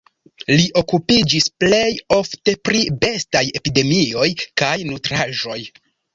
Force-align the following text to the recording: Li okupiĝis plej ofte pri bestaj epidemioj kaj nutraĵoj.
Li 0.51 0.63
okupiĝis 0.79 1.45
plej 1.63 1.89
ofte 2.17 2.55
pri 2.69 2.81
bestaj 3.05 3.45
epidemioj 3.61 4.27
kaj 4.65 4.73
nutraĵoj. 4.91 5.63